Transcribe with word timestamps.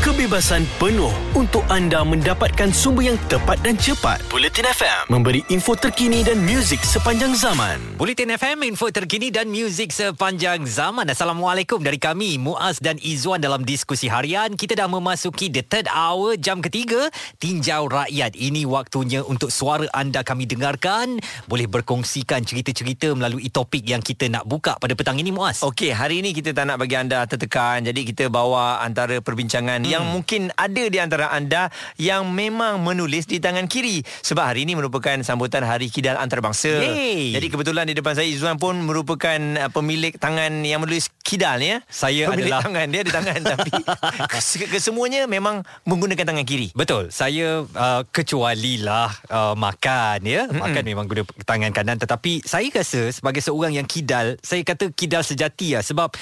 kebebasan 0.00 0.64
penuh 0.80 1.12
untuk 1.36 1.60
anda 1.68 2.00
mendapatkan 2.00 2.72
sumber 2.72 3.12
yang 3.12 3.20
tepat 3.28 3.60
dan 3.60 3.76
cepat. 3.76 4.24
Bulletin 4.32 4.64
FM 4.64 5.12
memberi 5.12 5.44
info 5.52 5.76
terkini 5.76 6.24
dan 6.24 6.40
muzik 6.40 6.80
sepanjang 6.80 7.36
zaman. 7.36 7.76
Bulletin 8.00 8.32
FM, 8.32 8.64
info 8.64 8.88
terkini 8.88 9.28
dan 9.28 9.52
muzik 9.52 9.92
sepanjang 9.92 10.64
zaman. 10.64 11.04
Assalamualaikum 11.04 11.84
dari 11.84 12.00
kami, 12.00 12.40
Muaz 12.40 12.80
dan 12.80 12.96
Izzuan 13.02 13.44
dalam 13.44 13.60
diskusi 13.66 14.08
harian. 14.08 14.56
Kita 14.56 14.72
dah 14.72 14.88
memasuki 14.88 15.52
the 15.52 15.60
third 15.60 15.84
hour, 15.92 16.38
jam 16.40 16.64
ketiga. 16.64 17.12
Tinjau 17.36 17.92
Rakyat. 17.92 18.32
Ini 18.38 18.64
waktunya 18.64 19.20
untuk 19.20 19.52
suara 19.52 19.84
anda 19.92 20.24
kami 20.24 20.48
dengarkan. 20.48 21.20
Boleh 21.44 21.68
berkongsikan 21.68 22.40
cerita-cerita 22.40 23.12
melalui 23.12 23.52
topik 23.52 23.84
yang 23.84 24.00
kita 24.00 24.32
nak 24.32 24.48
buka 24.48 24.80
pada 24.80 24.96
petang 24.96 25.20
ini, 25.20 25.28
Muaz. 25.28 25.60
Okey, 25.60 25.92
hari 25.92 26.24
ini 26.24 26.32
kita 26.32 26.56
tak 26.56 26.64
nak 26.70 26.80
bagi 26.80 26.96
anda 26.96 27.20
tertekan. 27.28 27.84
Jadi 27.84 28.08
kita 28.08 28.32
bawa 28.32 28.80
antara 28.80 29.20
perbincangan. 29.20 29.89
Yang 29.90 30.06
mungkin 30.06 30.54
ada 30.54 30.84
di 30.86 30.98
antara 31.02 31.34
anda 31.34 31.68
yang 31.98 32.30
memang 32.30 32.78
menulis 32.80 33.26
di 33.26 33.42
tangan 33.42 33.66
kiri. 33.66 34.06
Sebab 34.22 34.54
hari 34.54 34.62
ini 34.62 34.78
merupakan 34.78 35.18
sambutan 35.26 35.66
Hari 35.66 35.90
Kidal 35.90 36.14
Antarabangsa. 36.16 36.70
Yeay. 36.70 37.34
Jadi 37.34 37.46
kebetulan 37.50 37.84
di 37.90 37.94
depan 37.98 38.14
saya 38.14 38.30
Izzuan 38.30 38.56
pun 38.56 38.78
merupakan 38.78 39.38
uh, 39.58 39.70
pemilik 39.72 40.14
tangan 40.14 40.62
yang 40.62 40.78
menulis 40.82 41.10
kidal 41.24 41.58
ya. 41.58 41.82
Saya 41.90 42.30
pemilik 42.30 42.50
adalah- 42.54 42.64
tangan 42.66 42.86
dia 42.90 43.02
di 43.02 43.12
tangan 43.12 43.40
tapi 43.42 43.70
kes- 44.32 44.68
kesemuanya 44.70 45.26
memang 45.26 45.66
menggunakan 45.86 46.22
tangan 46.22 46.46
kiri. 46.46 46.70
Betul. 46.74 47.10
Saya 47.10 47.64
uh, 47.66 48.02
kecuali 48.10 48.80
lah 48.82 49.10
uh, 49.30 49.54
makan 49.58 50.18
ya. 50.22 50.46
Mm-hmm. 50.46 50.60
Makan 50.60 50.82
memang 50.86 51.06
guna 51.08 51.22
tangan 51.42 51.70
kanan 51.74 51.96
tetapi 51.98 52.42
saya 52.44 52.68
rasa 52.70 53.10
sebagai 53.10 53.40
seorang 53.40 53.74
yang 53.74 53.88
kidal, 53.88 54.36
saya 54.44 54.62
kata 54.62 54.92
kidal 54.92 55.24
sejati 55.24 55.74
lah 55.78 55.84
sebab 55.84 56.12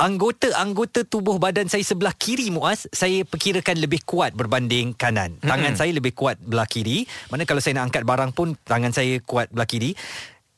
anggota-anggota 0.00 1.06
tubuh 1.06 1.38
badan 1.38 1.70
saya 1.70 1.86
sebelah 1.86 2.12
kiri 2.16 2.50
Muaz, 2.50 2.90
saya 2.90 3.13
perkirakan 3.22 3.78
lebih 3.78 4.02
kuat 4.02 4.34
berbanding 4.34 4.98
kanan. 4.98 5.38
Tangan 5.38 5.78
mm-hmm. 5.78 5.78
saya 5.78 5.90
lebih 5.94 6.10
kuat 6.10 6.42
belah 6.42 6.66
kiri. 6.66 7.06
Mana 7.30 7.46
kalau 7.46 7.62
saya 7.62 7.78
nak 7.78 7.94
angkat 7.94 8.02
barang 8.02 8.34
pun 8.34 8.58
tangan 8.66 8.90
saya 8.90 9.22
kuat 9.22 9.54
belah 9.54 9.70
kiri. 9.70 9.94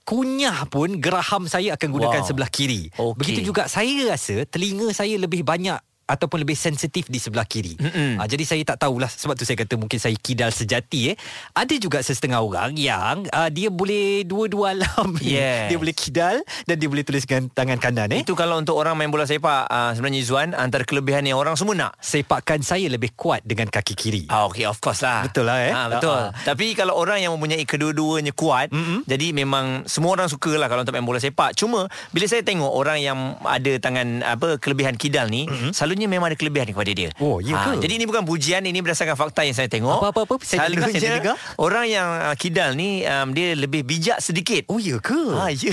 Kunyah 0.07 0.65
pun 0.73 0.97
geraham 1.03 1.51
saya 1.51 1.77
akan 1.77 1.89
gunakan 1.93 2.21
Wow. 2.23 2.29
sebelah 2.31 2.49
kiri. 2.49 2.89
Okey. 2.95 3.19
Begitu 3.21 3.41
juga 3.53 3.69
saya 3.69 3.93
rasa 4.09 4.49
telinga 4.49 4.89
saya 4.97 5.19
lebih 5.21 5.45
banyak 5.45 5.77
ataupun 6.07 6.47
lebih 6.47 6.55
sensitif 6.55 7.11
di 7.11 7.19
sebelah 7.19 7.43
kiri. 7.43 7.75
Uh, 7.83 8.23
jadi 8.31 8.45
saya 8.47 8.63
tak 8.63 8.87
tahulah 8.87 9.11
sebab 9.11 9.35
tu 9.35 9.43
saya 9.43 9.59
kata 9.59 9.75
mungkin 9.75 9.99
saya 9.99 10.15
kidal 10.15 10.55
sejati 10.55 11.13
eh. 11.13 11.17
Ada 11.53 11.83
juga 11.83 11.99
setengah 11.99 12.39
orang 12.39 12.79
yang 12.79 13.27
uh, 13.35 13.51
dia 13.51 13.69
boleh 13.69 14.23
dua-dua 14.23 14.79
alam. 14.79 15.19
Yes. 15.27 15.75
Dia 15.75 15.79
boleh 15.81 15.91
kidal 15.91 16.37
dan 16.71 16.77
dia 16.79 16.87
boleh 16.87 17.03
tulis 17.03 17.27
dengan 17.27 17.51
tangan 17.51 17.83
kanan 17.83 18.15
eh. 18.15 18.23
Itu 18.23 18.39
kalau 18.39 18.63
untuk 18.63 18.79
orang 18.79 18.95
main 18.95 19.11
bola 19.11 19.27
sepak 19.27 19.67
uh, 19.67 19.91
sebenarnya 19.91 20.23
Izzuan 20.23 20.49
antara 20.55 20.87
kelebihan 20.87 21.27
yang 21.27 21.43
orang 21.43 21.59
semua 21.59 21.75
nak. 21.75 21.93
Sepakan 21.99 22.63
saya 22.63 22.87
lebih 22.87 23.19
kuat 23.19 23.43
dengan 23.43 23.67
kaki 23.67 23.99
kiri. 23.99 24.23
Ah 24.31 24.47
okey 24.47 24.63
of 24.71 24.79
course 24.79 25.03
lah. 25.03 25.27
Betul 25.27 25.51
lah, 25.51 25.59
eh? 25.67 25.75
Ah 25.75 25.91
betul. 25.91 26.15
Ah. 26.15 26.31
Tapi 26.47 26.79
kalau 26.79 26.95
orang 26.95 27.19
yang 27.19 27.35
mempunyai 27.35 27.67
kedua-duanya 27.67 28.31
kuat, 28.31 28.71
Mm-mm. 28.71 29.03
jadi 29.03 29.35
memang 29.35 29.83
semua 29.91 30.15
orang 30.15 30.31
sukalah 30.31 30.71
kalau 30.71 30.87
untuk 30.87 30.95
main 30.95 31.03
bola 31.03 31.19
sepak. 31.19 31.59
Cuma 31.59 31.91
bila 32.15 32.27
saya 32.31 32.47
tengok 32.47 32.71
orang 32.71 33.03
yang 33.03 33.19
ada 33.43 33.73
tangan 33.83 34.23
apa 34.23 34.63
kelebihan 34.63 34.95
kidal 34.95 35.27
ni, 35.27 35.51
mm-hmm. 35.51 35.75
Selalunya 35.97 36.13
memang 36.13 36.29
ada 36.29 36.37
kelebihan 36.37 36.69
kepada 36.69 36.93
dia. 36.93 37.09
Oh, 37.17 37.41
ya 37.41 37.57
Ah, 37.57 37.65
ke? 37.73 37.81
jadi 37.81 37.97
ini 37.97 38.05
bukan 38.05 38.23
pujian, 38.23 38.61
ini 38.61 38.79
berdasarkan 38.79 39.17
fakta 39.17 39.41
yang 39.43 39.57
saya 39.57 39.65
tengok. 39.67 39.97
Apa-apa-apa? 39.99 40.45
Saya 40.45 40.69
nak 40.69 40.69
dengar, 40.69 40.89
saya 40.89 41.01
Selalunya 41.01 41.17
dengar. 41.25 41.37
orang 41.57 41.87
yang 41.89 42.09
uh, 42.29 42.35
kidal 42.37 42.71
ni 42.77 43.01
um, 43.03 43.33
dia 43.33 43.57
lebih 43.57 43.81
bijak 43.83 44.21
sedikit. 44.21 44.69
Oh 44.69 44.77
ya 44.77 45.01
ke? 45.01 45.17
Ah 45.33 45.49
ya. 45.49 45.73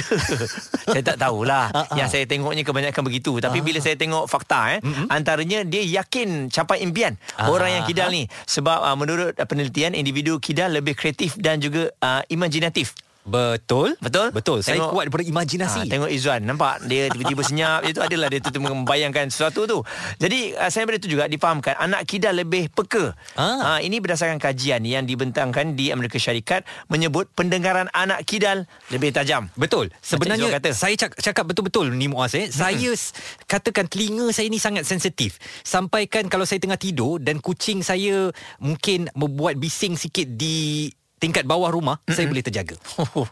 saya 0.85 1.03
tak 1.03 1.19
tahulah. 1.19 1.67
Ah, 1.69 1.83
ah. 1.83 1.95
Yang 1.99 2.07
saya 2.09 2.23
tengoknya 2.25 2.63
kebanyakan 2.63 3.03
begitu. 3.03 3.35
Tapi 3.37 3.59
bila 3.59 3.83
saya 3.83 3.99
tengok 3.99 4.25
fakta 4.25 4.59
eh, 4.69 4.79
Mm-mm. 4.79 5.11
antaranya 5.11 5.67
dia 5.67 5.83
yakin 5.83 6.47
capai 6.47 6.79
impian 6.79 7.19
Ah. 7.35 7.49
orang 7.49 7.69
yang 7.73 7.83
kidal 7.83 8.07
ni 8.07 8.23
sebab 8.45 8.79
uh, 8.79 8.95
menurut 8.95 9.35
uh, 9.35 9.43
penelitian 9.43 9.91
individu 9.91 10.39
kidal 10.39 10.71
lebih 10.71 10.95
kreatif 10.95 11.35
dan 11.35 11.59
juga 11.59 11.91
uh, 11.99 12.23
imajinatif. 12.29 12.95
Betul. 13.23 13.95
Betul? 13.97 14.27
Betul. 14.29 14.59
Saya 14.59 14.77
Tengok- 14.77 14.91
kuat 14.91 15.07
berimajinasi. 15.07 15.79
Ha, 15.79 15.87
tengok 15.87 16.09
Izzuan 16.09 16.43
Nampak 16.43 16.83
dia 16.83 17.07
tiba-tiba 17.07 17.39
senyap 17.39 17.79
Itu 17.81 17.99
adalah 17.99 18.27
dia 18.27 18.39
tu 18.39 18.51
membayangkan 18.53 19.27
sesuatu 19.27 19.63
tu 19.63 19.79
Jadi 20.17 20.51
uh, 20.51 20.67
saya 20.67 20.83
pada 20.83 20.97
itu 20.97 21.07
juga 21.09 21.25
difahamkan 21.25 21.75
Anak 21.77 22.03
kidal 22.03 22.35
lebih 22.35 22.67
peka 22.69 23.15
Ah. 23.33 23.77
ha, 23.77 23.79
Ini 23.79 23.97
berdasarkan 23.97 24.37
kajian 24.37 24.81
Yang 24.81 25.07
dibentangkan 25.09 25.71
di 25.71 25.89
Amerika 25.89 26.15
Syarikat 26.15 26.61
Menyebut 26.85 27.31
pendengaran 27.31 27.87
anak 27.89 28.23
kidal 28.23 28.67
Lebih 28.89 29.11
tajam 29.11 29.47
Betul. 29.53 29.95
Sebenarnya 29.97 30.51
kata. 30.51 30.71
saya 30.71 30.93
cak, 30.93 31.15
cakap 31.17 31.45
betul-betul 31.45 31.89
ni 31.89 32.05
Muaz 32.05 32.33
eh. 32.33 32.47
Saya 32.47 32.91
s- 32.91 33.15
katakan 33.45 33.85
telinga 33.85 34.29
saya 34.29 34.45
ni 34.45 34.57
sangat 34.57 34.83
sensitif. 34.83 35.35
Sampaikan 35.63 36.25
kalau 36.25 36.43
saya 36.43 36.57
tengah 36.57 36.75
tidur 36.75 37.17
dan 37.17 37.37
kucing 37.37 37.79
saya 37.79 38.29
mungkin 38.57 39.07
membuat 39.13 39.55
bising 39.55 39.93
sikit 39.93 40.27
di 40.29 40.89
tingkat 41.23 41.47
bawah 41.47 41.71
rumah, 41.71 42.03
mm-hmm. 42.03 42.15
saya 42.19 42.25
boleh 42.27 42.43
terjaga. 42.43 42.75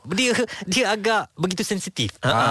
Dia 0.07 0.31
dia 0.63 0.85
agak 0.95 1.27
begitu 1.35 1.67
sensitif. 1.67 2.15
Ha, 2.23 2.31
ha. 2.31 2.47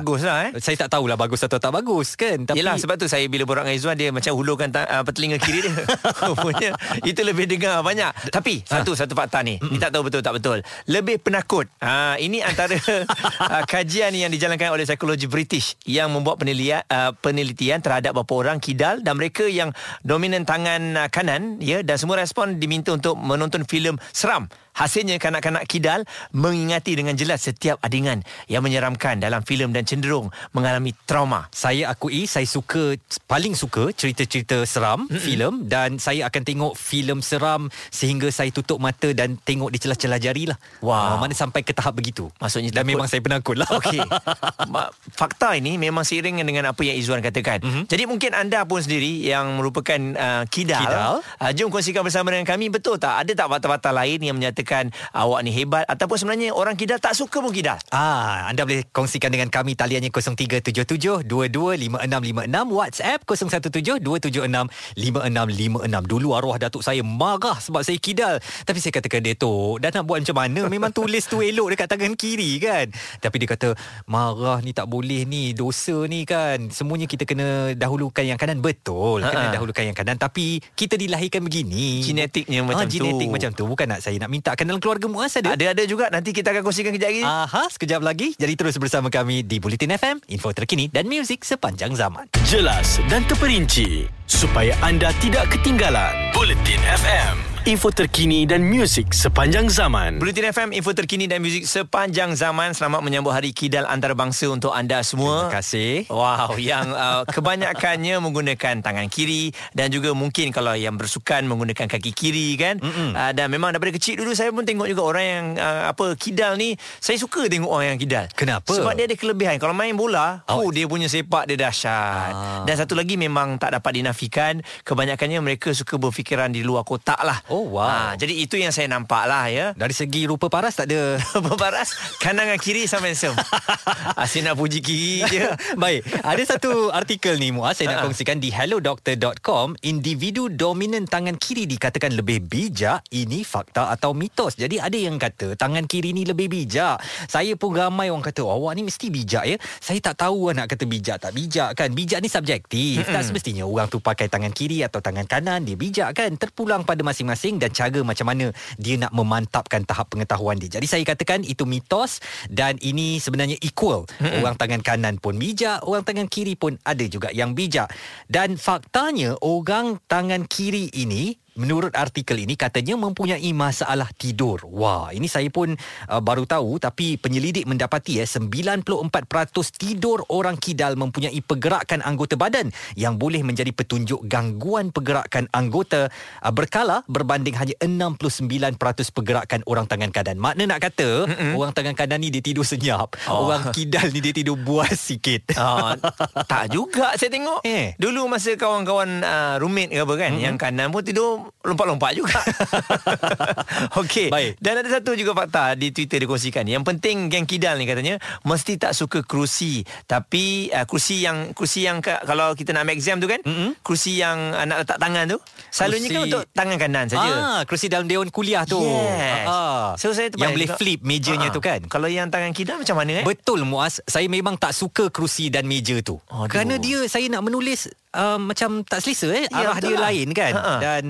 Baguslah, 0.00 0.36
eh. 0.48 0.50
Saya 0.64 0.80
tak 0.80 0.96
tahulah 0.96 1.20
bagus 1.20 1.44
atau 1.44 1.60
tak 1.60 1.76
bagus 1.76 2.16
kan. 2.16 2.48
Tapi 2.48 2.56
Yelah 2.56 2.80
sebab 2.80 2.96
tu 2.96 3.06
saya 3.10 3.28
bila 3.28 3.44
borak 3.44 3.66
dengan 3.66 3.76
Izzuan 3.76 3.96
Dia 3.98 4.08
macam 4.14 4.32
hulurkan 4.32 4.72
ta- 4.72 4.88
uh, 4.88 5.04
telinga 5.04 5.36
kiri 5.42 5.66
dia 5.66 5.72
Rupanya 6.30 6.70
Itu 7.02 7.20
lebih 7.26 7.50
dengar 7.50 7.82
banyak 7.82 8.32
Tapi 8.32 8.64
Satu 8.64 8.94
satu 8.94 9.12
fakta 9.12 9.42
ni 9.42 9.58
Ni 9.68 9.76
tak 9.76 9.92
tahu 9.92 10.06
betul 10.06 10.22
tak 10.22 10.38
betul 10.38 10.62
Lebih 10.86 11.20
penakut 11.20 11.66
ha, 11.82 12.14
Ini 12.16 12.46
antara 12.46 12.78
uh, 12.78 13.62
Kajian 13.70 14.14
yang 14.14 14.30
dijalankan 14.32 14.72
oleh 14.72 14.88
Psikologi 14.88 15.26
British 15.26 15.76
Yang 15.84 16.08
membuat 16.14 16.40
penelitian, 16.40 16.80
uh, 16.88 17.12
penelitian 17.18 17.82
Terhadap 17.82 18.14
beberapa 18.14 18.48
orang 18.48 18.58
kidal 18.62 19.02
Dan 19.02 19.18
mereka 19.18 19.44
yang 19.44 19.74
Dominan 20.00 20.46
tangan 20.46 20.96
uh, 20.96 21.08
kanan 21.10 21.58
ya 21.58 21.82
Dan 21.82 21.98
semua 21.98 22.20
respon 22.22 22.56
diminta 22.56 22.94
untuk 22.94 23.18
Menonton 23.18 23.66
filem 23.68 23.98
seram 24.14 24.48
Hasilnya 24.78 25.18
kanak-kanak 25.18 25.66
kidal 25.66 26.06
mengingati 26.30 26.94
dengan 26.94 27.18
jelas 27.18 27.42
setiap 27.42 27.82
adegan 27.82 28.22
yang 28.46 28.62
menyeramkan 28.62 29.18
dalam 29.18 29.42
filem 29.42 29.74
dan 29.74 29.82
cenderung 29.82 30.30
mengalami 30.54 30.94
trauma. 31.02 31.50
saya 31.50 31.90
akui 31.90 32.30
saya 32.30 32.46
suka 32.46 32.94
paling 33.26 33.58
suka 33.58 33.90
cerita-cerita 33.90 34.62
seram 34.62 35.10
filem 35.10 35.66
dan 35.66 35.98
saya 35.98 36.30
akan 36.30 36.42
tengok 36.46 36.72
filem 36.78 37.18
seram 37.18 37.66
sehingga 37.90 38.30
saya 38.30 38.54
tutup 38.54 38.78
mata 38.78 39.10
dan 39.10 39.34
tengok 39.42 39.74
di 39.74 39.82
celah-celah 39.82 40.22
jari 40.22 40.46
lah. 40.46 40.54
Wow. 40.78 40.94
Ah, 40.94 41.16
mana 41.18 41.34
sampai 41.34 41.66
ke 41.66 41.74
tahap 41.74 41.98
begitu. 41.98 42.30
Maksudnya 42.38 42.70
dan 42.70 42.86
takut. 42.86 42.90
memang 42.94 43.06
saya 43.10 43.18
penakut 43.18 43.56
lah. 43.58 43.66
Okey. 43.74 43.98
Fakta 45.18 45.58
ini 45.58 45.74
memang 45.74 46.06
seiring 46.06 46.38
dengan 46.46 46.70
apa 46.70 46.86
yang 46.86 46.94
Izzuan 46.94 47.18
katakan. 47.18 47.66
Mhm. 47.66 47.82
Jadi 47.90 48.04
mungkin 48.06 48.30
anda 48.38 48.62
pun 48.62 48.78
sendiri 48.78 49.26
yang 49.26 49.58
merupakan 49.58 49.98
uh, 50.14 50.44
kidal, 50.46 50.86
Kidal. 50.86 51.14
Uh, 51.42 51.50
jom 51.58 51.74
kongsikan 51.74 52.06
bersama 52.06 52.30
dengan 52.30 52.46
kami 52.46 52.70
betul 52.70 53.00
tak 53.00 53.26
ada 53.26 53.32
tak 53.34 53.50
fakta-fakta 53.50 53.90
lain 53.90 54.22
yang 54.22 54.38
menyatakan 54.38 54.67
awak 55.14 55.40
ni 55.44 55.50
hebat 55.54 55.84
ataupun 55.88 56.18
sebenarnya 56.20 56.52
orang 56.52 56.76
kidal 56.76 56.98
tak 57.00 57.16
suka 57.16 57.40
pun 57.40 57.52
kidal. 57.52 57.78
Ah, 57.94 58.48
anda 58.50 58.64
boleh 58.68 58.84
kongsikan 58.92 59.30
dengan 59.32 59.48
kami 59.48 59.74
taliannya 59.78 60.10
0377 60.12 61.24
225656 61.24 62.74
WhatsApp 62.74 63.24
0172765656. 63.24 66.08
Dulu 66.08 66.32
arwah 66.34 66.58
datuk 66.58 66.82
saya 66.82 67.02
marah 67.04 67.60
sebab 67.60 67.84
saya 67.84 67.98
kidal. 68.00 68.40
Tapi 68.64 68.80
saya 68.82 68.92
katakan 68.98 69.22
dia 69.22 69.34
tu 69.38 69.78
dah 69.78 69.90
nak 69.92 70.04
buat 70.08 70.24
macam 70.24 70.36
mana? 70.36 70.66
Memang 70.66 70.90
tulis 70.90 71.28
tu 71.28 71.44
elok 71.44 71.70
dekat 71.74 71.88
tangan 71.90 72.16
kiri 72.18 72.58
kan. 72.58 72.90
Tapi 73.22 73.36
dia 73.38 73.48
kata 73.54 73.74
marah 74.08 74.58
ni 74.64 74.72
tak 74.74 74.88
boleh 74.90 75.24
ni, 75.28 75.54
dosa 75.54 76.06
ni 76.10 76.26
kan. 76.26 76.70
Semuanya 76.72 77.06
kita 77.06 77.24
kena 77.28 77.74
dahulukan 77.78 78.24
yang 78.26 78.38
kanan 78.40 78.58
betul. 78.58 79.22
Kena 79.22 79.52
Ha-ha. 79.52 79.54
dahulukan 79.54 79.84
yang 79.86 79.96
kanan 79.96 80.18
tapi 80.18 80.58
kita 80.74 80.98
dilahirkan 80.98 81.44
begini. 81.44 82.02
Genetiknya 82.02 82.66
macam 82.66 82.86
ah, 82.86 82.90
tu. 82.90 82.98
Genetik 82.98 83.28
macam 83.30 83.50
tu. 83.54 83.64
Bukan 83.68 83.86
nak 83.86 84.00
saya 84.02 84.18
nak 84.18 84.30
mintakan 84.32 84.57
dalam 84.66 84.80
keluarga 84.80 85.06
Muaz 85.06 85.36
ada. 85.38 85.54
Ada-ada 85.54 85.84
juga 85.84 86.08
nanti 86.08 86.34
kita 86.34 86.50
akan 86.50 86.62
kongsikan 86.64 86.90
kejap 86.96 87.10
lagi. 87.12 87.22
Aha, 87.22 87.64
sekejap 87.70 88.00
lagi. 88.02 88.28
Jadi 88.34 88.54
terus 88.56 88.74
bersama 88.80 89.12
kami 89.12 89.44
di 89.44 89.60
Bulletin 89.60 89.94
FM, 89.94 90.16
info 90.32 90.50
terkini 90.50 90.88
dan 90.88 91.06
muzik 91.06 91.44
sepanjang 91.44 91.94
zaman. 91.94 92.26
Jelas 92.48 92.98
dan 93.12 93.22
terperinci 93.28 94.08
supaya 94.24 94.72
anda 94.80 95.14
tidak 95.20 95.52
ketinggalan. 95.52 96.32
Bulletin 96.32 96.80
FM, 96.80 97.34
info 97.68 97.92
terkini 97.92 98.48
dan 98.48 98.64
muzik 98.64 99.12
sepanjang 99.12 99.68
zaman. 99.68 100.16
Bulletin 100.16 100.48
FM, 100.56 100.72
info 100.72 100.96
terkini 100.96 101.28
dan 101.28 101.44
muzik 101.44 101.68
sepanjang 101.68 102.32
zaman. 102.32 102.72
Selamat 102.72 103.04
menyambut 103.04 103.28
Hari 103.36 103.52
Kidal 103.52 103.84
Antarabangsa 103.84 104.48
untuk 104.48 104.72
anda 104.72 105.04
semua. 105.04 105.52
Terima 105.52 105.60
kasih. 105.60 105.92
Wow, 106.08 106.56
yang 106.56 106.88
uh, 106.96 107.28
kebanyakannya 107.28 108.24
menggunakan 108.24 108.80
tangan 108.80 109.12
kiri 109.12 109.52
dan 109.76 109.92
juga 109.92 110.16
mungkin 110.16 110.48
kalau 110.48 110.72
yang 110.80 110.96
bersukan 110.96 111.44
menggunakan 111.44 111.92
kaki 111.92 112.16
kiri 112.16 112.56
kan. 112.56 112.80
Uh, 112.80 113.36
dan 113.36 113.52
memang 113.52 113.76
daripada 113.76 113.92
kecil 114.00 114.16
dulu 114.16 114.32
saya 114.32 114.48
pun 114.48 114.64
tengok 114.64 114.88
juga 114.88 115.04
orang 115.04 115.26
yang 115.28 115.46
uh, 115.60 115.92
apa 115.92 116.16
kidal 116.16 116.56
ni, 116.56 116.72
saya 117.04 117.20
suka 117.20 117.52
tengok 117.52 117.68
orang 117.68 117.92
yang 117.92 118.00
kidal. 118.00 118.24
Kenapa? 118.32 118.72
Sebab 118.72 118.96
dia 118.96 119.04
ada 119.04 119.16
kelebihan. 119.20 119.60
Kalau 119.60 119.76
main 119.76 119.92
bola, 119.92 120.40
Oh. 120.48 120.64
oh, 120.64 120.68
dia 120.72 120.88
punya 120.88 121.04
sepak 121.04 121.44
dia 121.44 121.68
dahsyat. 121.68 122.32
Ah. 122.32 122.64
Dan 122.64 122.80
satu 122.80 122.96
lagi 122.96 123.20
memang 123.20 123.60
tak 123.60 123.76
dapat 123.76 124.00
dinafikan, 124.00 124.64
kebanyakannya 124.88 125.44
mereka 125.44 125.76
suka 125.76 126.00
berfikiran 126.00 126.48
di 126.48 126.64
luar 126.64 126.80
kotak 126.88 127.20
lah. 127.20 127.44
Oh, 127.52 127.57
Oh, 127.58 127.74
wow. 127.74 127.90
Ah, 127.90 128.12
jadi 128.14 128.38
itu 128.38 128.54
yang 128.54 128.70
saya 128.70 128.86
nampak 128.86 129.26
lah 129.26 129.50
ya. 129.50 129.74
Dari 129.74 129.90
segi 129.90 130.30
rupa 130.30 130.46
paras 130.46 130.78
tak 130.78 130.86
ada. 130.94 131.18
Berbaras 131.44 131.90
kanan 132.22 132.46
dengan 132.46 132.60
kiri 132.62 132.86
sama 132.86 133.10
handsome. 133.10 133.34
Asyik 134.22 134.46
nak 134.46 134.54
puji 134.54 134.78
kiri 134.78 135.26
je. 135.26 135.42
Baik, 135.82 136.06
ada 136.22 136.38
satu 136.46 136.94
artikel 136.94 137.34
ni 137.42 137.50
Muaz 137.50 137.82
saya 137.82 137.90
nak 137.90 137.98
Ha-ha. 137.98 138.06
kongsikan 138.06 138.38
di 138.38 138.54
hellodoctor.com. 138.54 139.74
Individu 139.82 140.46
dominan 140.46 141.10
tangan 141.10 141.34
kiri 141.34 141.66
dikatakan 141.66 142.14
lebih 142.14 142.46
bijak. 142.46 143.02
Ini 143.10 143.42
fakta 143.42 143.90
atau 143.90 144.14
mitos. 144.14 144.54
Jadi 144.54 144.78
ada 144.78 144.94
yang 144.94 145.18
kata 145.18 145.58
tangan 145.58 145.90
kiri 145.90 146.14
ni 146.14 146.22
lebih 146.22 146.46
bijak. 146.46 147.02
Saya 147.26 147.58
pun 147.58 147.74
ramai 147.74 148.14
orang 148.14 148.22
kata 148.22 148.46
awak 148.46 148.78
ni 148.78 148.86
mesti 148.86 149.10
bijak 149.10 149.44
ya. 149.50 149.58
Saya 149.82 149.98
tak 149.98 150.22
tahu 150.22 150.54
nak 150.54 150.70
kata 150.70 150.86
bijak 150.86 151.18
tak 151.18 151.34
bijak 151.34 151.74
kan. 151.74 151.90
Bijak 151.90 152.22
ni 152.22 152.30
subjektif. 152.30 153.02
Mm-mm. 153.02 153.14
Tak 153.18 153.26
semestinya 153.26 153.66
orang 153.66 153.90
tu 153.90 153.98
pakai 153.98 154.30
tangan 154.30 154.54
kiri 154.54 154.86
atau 154.86 155.02
tangan 155.02 155.26
kanan 155.26 155.66
dia 155.66 155.74
bijak 155.74 156.14
kan. 156.14 156.30
Terpulang 156.38 156.86
pada 156.86 157.02
masing-masing 157.02 157.47
dan 157.56 157.72
cara 157.72 158.04
macam 158.04 158.28
mana 158.28 158.52
dia 158.76 159.00
nak 159.00 159.16
memantapkan 159.16 159.88
tahap 159.88 160.12
pengetahuan 160.12 160.60
dia. 160.60 160.76
Jadi 160.76 160.84
saya 160.84 161.02
katakan 161.08 161.40
itu 161.48 161.64
mitos 161.64 162.20
dan 162.52 162.76
ini 162.84 163.16
sebenarnya 163.16 163.56
equal. 163.64 164.04
Mm-mm. 164.20 164.44
Orang 164.44 164.60
tangan 164.60 164.84
kanan 164.84 165.16
pun 165.16 165.40
bijak, 165.40 165.80
orang 165.88 166.04
tangan 166.04 166.28
kiri 166.28 166.52
pun 166.52 166.76
ada 166.84 167.04
juga 167.08 167.32
yang 167.32 167.56
bijak. 167.56 167.88
Dan 168.28 168.60
faktanya 168.60 169.40
orang 169.40 169.96
tangan 170.04 170.44
kiri 170.44 170.92
ini 170.92 171.47
Menurut 171.58 171.90
artikel 171.98 172.38
ini 172.38 172.54
katanya 172.54 172.94
mempunyai 172.94 173.50
masalah 173.50 174.06
tidur. 174.14 174.62
Wah, 174.70 175.10
ini 175.10 175.26
saya 175.26 175.50
pun 175.50 175.74
uh, 176.06 176.22
baru 176.22 176.46
tahu 176.46 176.78
tapi 176.78 177.18
penyelidik 177.18 177.66
mendapati 177.66 178.22
eh 178.22 178.30
94% 178.30 179.74
tidur 179.74 180.22
orang 180.30 180.54
kidal 180.54 180.94
mempunyai 180.94 181.34
pergerakan 181.42 181.98
anggota 182.06 182.38
badan 182.38 182.70
yang 182.94 183.18
boleh 183.18 183.42
menjadi 183.42 183.74
petunjuk 183.74 184.22
gangguan 184.30 184.94
pergerakan 184.94 185.50
anggota 185.50 186.06
uh, 186.46 186.52
berkala 186.54 187.02
berbanding 187.10 187.58
hanya 187.58 187.74
69% 187.82 188.78
pergerakan 189.10 189.66
orang 189.66 189.90
tangan 189.90 190.14
kanan. 190.14 190.38
Makna 190.38 190.62
nak 190.70 190.78
kata 190.78 191.26
Mm-mm. 191.26 191.58
orang 191.58 191.74
tangan 191.74 191.98
kanan 191.98 192.22
ni 192.22 192.30
dia 192.30 192.38
tidur 192.38 192.62
senyap, 192.62 193.18
Oh. 193.26 193.50
orang 193.50 193.74
kidal 193.74 194.06
ni 194.14 194.22
dia 194.22 194.30
tidur 194.30 194.54
buas 194.54 194.94
sikit. 194.94 195.58
Ah, 195.58 195.98
tak 196.46 196.70
juga 196.70 197.18
saya 197.18 197.34
tengok. 197.34 197.66
Eh. 197.66 197.98
Dulu 197.98 198.30
masa 198.30 198.54
kawan-kawan 198.54 199.26
uh, 199.26 199.54
roommate 199.58 199.90
ke 199.90 199.98
apa 200.06 200.14
kan, 200.14 200.30
mm-hmm. 200.38 200.46
yang 200.46 200.54
kanan 200.54 200.94
pun 200.94 201.02
tidur 201.02 201.47
lompat-lompat 201.60 202.10
juga. 202.12 202.38
Okey. 204.00 204.28
Dan 204.56 204.74
ada 204.76 204.88
satu 204.90 205.12
juga 205.12 205.32
fakta 205.34 205.74
di 205.74 205.90
Twitter 205.90 206.20
dikongsikan. 206.20 206.64
Yang 206.64 206.84
penting 206.86 207.28
geng 207.28 207.44
kidal 207.44 207.76
ni 207.76 207.84
katanya 207.84 208.16
mesti 208.42 208.76
tak 208.76 208.92
suka 208.92 209.20
kerusi. 209.20 209.82
Tapi 210.04 210.68
uh, 210.70 210.84
kerusi 210.84 211.20
yang 211.20 211.52
kerusi 211.52 211.84
yang 211.84 211.98
ka, 211.98 212.22
kalau 212.22 212.52
kita 212.52 212.72
nak 212.72 212.84
ambil 212.84 212.94
exam 212.94 213.16
tu 213.16 213.26
kan, 213.26 213.40
Mm-mm. 213.40 213.76
kerusi 213.80 214.16
yang 214.16 214.36
uh, 214.50 214.64
nak 214.64 214.84
letak 214.84 214.98
tangan 214.98 215.24
tu, 215.26 215.38
selalunya 215.68 216.08
kan 216.08 216.14
Kerusi- 216.14 216.26
untuk 216.28 216.42
tangan 216.50 216.76
kanan 216.78 217.06
saja. 217.06 217.30
Ah, 217.30 217.60
kerusi 217.64 217.86
dalam 217.86 218.06
dewan 218.06 218.28
kuliah 218.28 218.64
tu. 218.64 218.80
Yes. 218.80 219.44
Ah. 219.44 219.92
So 219.96 220.12
saya 220.12 220.30
yang 220.34 220.52
boleh 220.52 220.66
juga- 220.66 220.78
flip 220.78 221.00
mejanya 221.02 221.48
Ah, 221.48 221.54
tu 221.54 221.60
kan. 221.60 221.80
Kalau 221.84 222.06
yang 222.06 222.28
tangan 222.28 222.52
kidal 222.52 222.78
macam 222.78 222.96
mana 222.96 223.20
eh? 223.20 223.24
Betul 223.24 223.62
Muaz, 223.62 224.00
saya 224.04 224.26
memang 224.26 224.54
tak 224.54 224.72
suka 224.72 225.08
kerusi 225.08 225.48
dan 225.48 225.64
meja 225.64 225.98
tu. 226.00 226.18
Aduh. 226.26 226.46
Kerana 226.46 226.76
dia 226.76 227.04
saya 227.06 227.26
nak 227.26 227.42
menulis 227.42 227.88
uh, 228.14 228.38
macam 228.38 228.80
tak 228.84 229.00
selesa 229.02 229.28
eh, 229.32 229.44
Ya, 229.48 229.68
arah 229.68 229.76
betul 229.76 229.88
dia 229.90 229.96
lah. 229.98 230.02
lain 230.08 230.28
kan. 230.32 230.52
Ha-ha. 230.54 230.74
Dan 230.80 231.02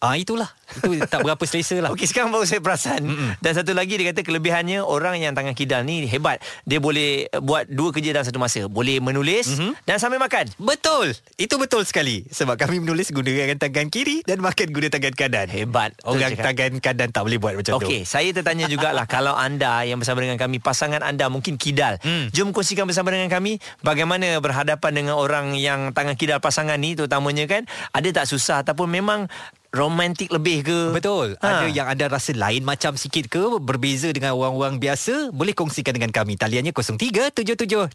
ah 0.00 0.16
itulah. 0.16 0.50
Itu 0.70 1.02
tak 1.10 1.26
berapa 1.26 1.44
selesa 1.44 1.76
lah. 1.82 1.90
Okey 1.94 2.06
sekarang 2.06 2.30
baru 2.30 2.46
saya 2.46 2.62
perasan 2.62 3.02
Mm-mm. 3.02 3.30
Dan 3.42 3.52
satu 3.58 3.74
lagi 3.74 3.98
dia 3.98 4.14
kata 4.14 4.22
kelebihannya 4.22 4.86
Orang 4.86 5.18
yang 5.18 5.34
tangan 5.34 5.58
kidal 5.58 5.82
ni 5.82 6.06
hebat 6.06 6.38
Dia 6.62 6.78
boleh 6.78 7.26
uh, 7.26 7.42
buat 7.42 7.66
dua 7.66 7.90
kerja 7.90 8.14
dalam 8.14 8.22
satu 8.22 8.38
masa 8.38 8.70
Boleh 8.70 9.02
menulis 9.02 9.50
mm-hmm. 9.50 9.82
Dan 9.82 9.98
sambil 9.98 10.22
makan 10.22 10.46
Betul. 10.62 11.18
Itu 11.34 11.58
betul 11.58 11.82
sekali. 11.82 12.22
Sebab 12.30 12.54
kami 12.54 12.78
menulis 12.78 13.10
gunakan 13.10 13.58
tangan 13.58 13.88
kiri 13.90 14.22
dan 14.22 14.38
makan 14.38 14.70
guna 14.70 14.88
tangan 14.92 15.14
kanan. 15.16 15.48
Hebat 15.50 15.96
Orang 16.06 16.36
cakap. 16.36 16.54
tangan 16.54 16.72
kanan 16.78 17.08
tak 17.10 17.22
boleh 17.26 17.38
buat 17.40 17.54
macam 17.58 17.72
tu. 17.80 17.88
Okey, 17.88 18.06
saya 18.06 18.30
tertanya 18.30 18.70
jugalah 18.70 19.08
kalau 19.14 19.34
anda 19.34 19.82
yang 19.82 19.98
bersama 19.98 20.22
dengan 20.22 20.38
kami 20.38 20.62
pasangan 20.62 21.02
anda 21.02 21.26
mungkin 21.32 21.58
kidal. 21.58 21.98
Hmm. 22.04 22.28
Jom 22.30 22.54
kongsikan 22.54 22.86
bersama 22.86 23.10
dengan 23.10 23.32
kami 23.32 23.58
bagaimana 23.82 24.38
berhadapan 24.38 24.92
dengan 24.92 25.14
orang 25.18 25.56
yang 25.58 25.90
tangan 25.90 26.14
kidal 26.14 26.38
pasangan 26.38 26.78
ni 26.78 26.94
terutamanya 26.94 27.48
kan. 27.50 27.66
Ada 27.90 28.22
tak 28.22 28.26
susah 28.30 28.62
ataupun 28.62 28.86
memang 28.86 29.26
romantik 29.70 30.34
lebih 30.34 30.66
ke? 30.66 30.90
Betul. 30.90 31.38
Ha. 31.38 31.62
Ada 31.62 31.70
yang 31.70 31.86
anda 31.86 32.10
rasa 32.10 32.34
lain 32.34 32.66
macam 32.66 32.98
sikit 32.98 33.30
ke 33.30 33.62
berbeza 33.62 34.10
dengan 34.10 34.34
orang-orang 34.34 34.82
biasa? 34.82 35.30
Boleh 35.30 35.54
kongsikan 35.54 35.94
dengan 35.94 36.10
kami. 36.10 36.34
Taliannya 36.34 36.74
0377225656 36.74 37.94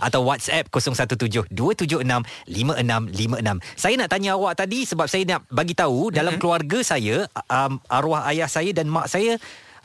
atau 0.00 0.20
WhatsApp 0.24 0.72
0172765656. 0.72 3.60
Saya 3.76 3.94
nak 4.00 4.08
tanya 4.08 4.32
awak 4.36 4.54
tadi 4.56 4.84
sebab 4.88 5.06
saya 5.08 5.24
nak 5.28 5.44
bagi 5.52 5.74
tahu 5.76 6.08
mm-hmm. 6.08 6.16
dalam 6.16 6.40
keluarga 6.40 6.80
saya 6.80 7.28
um, 7.52 7.76
arwah 7.92 8.24
ayah 8.32 8.48
saya 8.48 8.72
dan 8.72 8.88
mak 8.88 9.12
saya 9.12 9.36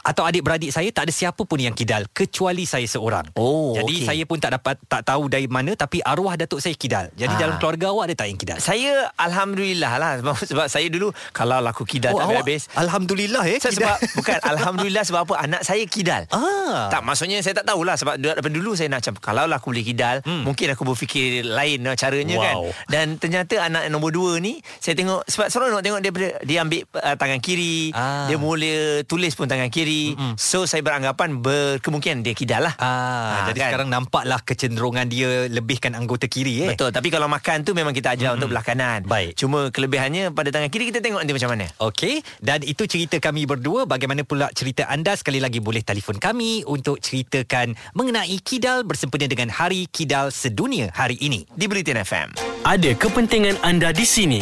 atau 0.08 0.24
adik-beradik 0.24 0.72
saya 0.72 0.88
tak 0.88 1.04
ada 1.04 1.14
siapa 1.14 1.38
pun 1.40 1.60
yang 1.60 1.76
kidal 1.76 2.08
kecuali 2.10 2.64
saya 2.64 2.88
seorang. 2.88 3.28
Oh, 3.36 3.76
Jadi 3.76 3.96
okey. 3.98 4.08
saya 4.08 4.24
pun 4.24 4.38
tak 4.38 4.56
dapat 4.56 4.80
tak 4.82 5.04
tahu 5.04 5.28
dari 5.28 5.46
mana 5.46 5.76
tapi 5.76 6.00
arwah 6.00 6.34
datuk 6.34 6.58
saya 6.58 6.72
kidal. 6.74 7.12
Jadi 7.12 7.28
Ah. 7.30 7.40
dalam 7.40 7.56
keluarga 7.58 7.92
awak 7.92 8.08
ada 8.08 8.16
tak 8.16 8.28
yang 8.28 8.40
kidal? 8.40 8.58
Saya 8.58 9.12
Alhamdulillah 9.14 9.94
lah 9.96 10.12
sebab, 10.18 10.36
sebab 10.40 10.66
saya 10.66 10.88
dulu 10.88 11.12
kalau 11.30 11.60
laku 11.60 11.84
kidal 11.84 12.16
Oh, 12.16 12.20
tak 12.20 12.28
awak 12.30 12.42
habis 12.42 12.72
Alhamdulillah 12.74 13.44
eh. 13.46 13.60
Saya 13.60 13.76
sebab 13.76 13.98
bukan 14.16 14.38
Alhamdulillah 14.42 15.04
sebab 15.04 15.22
apa 15.24 15.34
Anak 15.40 15.62
saya 15.62 15.84
kidal 15.84 16.24
Ah. 16.32 16.88
Tak 16.88 17.04
maksudnya 17.04 17.40
saya 17.40 17.54
tak 17.54 17.68
tahulah 17.68 17.94
Sebab 17.94 18.16
daripada 18.16 18.50
dulu 18.50 18.72
saya 18.74 18.88
nak 18.88 19.04
macam 19.04 19.16
Kalau 19.20 19.44
lah 19.44 19.58
aku 19.58 19.70
boleh 19.70 19.84
kidal 19.84 20.24
Hmm. 20.24 20.44
Mungkin 20.44 20.72
aku 20.72 20.84
berfikir 20.86 21.44
lain 21.44 21.84
lah 21.84 21.94
caranya 21.94 22.36
kan 22.38 22.56
Wow. 22.58 22.72
Dan 22.86 23.06
ternyata 23.16 23.60
anak 23.60 23.90
nombor 23.90 24.10
dua 24.10 24.38
ni 24.38 24.56
Saya 24.78 24.94
tengok 24.94 25.26
Sebab 25.26 25.48
seronok 25.48 25.82
tengok 25.82 26.00
dia 26.00 26.12
Dia 26.42 26.58
ambil 26.62 26.88
uh, 26.94 27.16
tangan 27.16 27.40
kiri 27.40 27.92
Ah. 27.92 28.26
Dia 28.26 28.38
boleh 28.38 28.78
tulis 29.04 29.34
pun 29.34 29.46
tangan 29.46 29.68
kiri 29.68 29.97
Mm-mm. 30.14 30.34
So 30.36 30.64
saya 30.64 30.82
beranggapan 30.82 31.40
Berkemungkinan 31.40 32.22
dia 32.22 32.34
kidal 32.34 32.62
lah 32.64 32.74
Ah, 32.78 32.88
Ah, 32.88 33.42
jadi 33.50 33.60
kan? 33.60 33.68
sekarang 33.70 33.90
nampaklah 33.90 34.40
kecenderungan 34.42 35.06
dia 35.06 35.48
lebihkan 35.48 35.94
anggota 35.94 36.26
kiri 36.26 36.64
eh. 36.64 36.70
Betul 36.72 36.90
Tapi 36.90 37.08
kalau 37.08 37.26
makan 37.26 37.62
tu 37.62 37.72
Memang 37.72 37.92
kita 37.92 38.14
ajar 38.14 38.34
untuk 38.34 38.50
belah 38.50 38.62
kanan 38.62 39.04
Baik. 39.04 39.36
Cuma 39.36 39.68
kelebihannya 39.68 40.32
Pada 40.32 40.50
tangan 40.50 40.68
kiri 40.68 40.90
Kita 40.90 41.00
tengok 41.00 41.22
nanti 41.22 41.34
macam 41.34 41.50
mana 41.52 41.66
Okey, 41.80 42.20
dan 42.40 42.62
itu 42.62 42.84
cerita 42.84 43.18
kami 43.18 43.46
berdua. 43.46 43.86
Bagaimana 43.86 44.22
pula 44.22 44.50
cerita 44.52 44.86
anda? 44.86 45.14
Sekali 45.14 45.38
lagi 45.38 45.58
boleh 45.58 45.82
telefon 45.82 46.18
kami 46.18 46.64
untuk 46.64 46.98
ceritakan 46.98 47.74
mengenai 47.94 48.40
Kidal 48.40 48.82
bersempena 48.82 49.26
dengan 49.26 49.48
Hari 49.48 49.88
Kidal 49.88 50.30
Sedunia 50.30 50.90
hari 50.92 51.18
ini. 51.20 51.46
Di 51.50 51.66
Bulletin 51.66 52.00
FM 52.00 52.28
Ada 52.64 52.92
kepentingan 52.94 53.62
anda 53.62 53.90
di 53.92 54.04
sini 54.04 54.42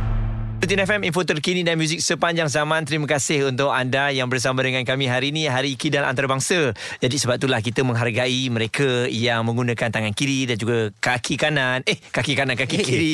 Bulletin 0.61 0.85
FM, 0.85 1.01
info 1.09 1.25
terkini 1.25 1.65
dan 1.65 1.73
muzik 1.73 2.05
sepanjang 2.05 2.45
zaman. 2.45 2.85
Terima 2.85 3.09
kasih 3.09 3.49
untuk 3.49 3.73
anda 3.73 4.13
yang 4.13 4.29
bersama 4.29 4.61
dengan 4.61 4.85
kami 4.85 5.09
hari 5.09 5.33
ini, 5.33 5.49
Hari 5.49 5.73
Kidal 5.73 6.05
Antarabangsa. 6.05 6.77
Jadi 7.01 7.17
sebab 7.17 7.41
itulah 7.41 7.65
kita 7.65 7.81
menghargai 7.81 8.45
mereka 8.53 9.09
yang 9.09 9.41
menggunakan 9.41 9.89
tangan 9.89 10.13
kiri 10.13 10.45
dan 10.45 10.61
juga 10.61 10.93
kaki 11.01 11.41
kanan. 11.41 11.81
Eh, 11.89 11.97
kaki 11.97 12.37
kanan, 12.37 12.53
kaki 12.53 12.77
Eh, 12.77 12.85
kiri. 12.85 13.13